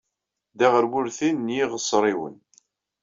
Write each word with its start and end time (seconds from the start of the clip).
Tedda 0.49 0.67
ɣer 0.73 0.85
wurti 0.91 1.29
n 1.31 1.47
yiɣseriwen. 1.55 2.35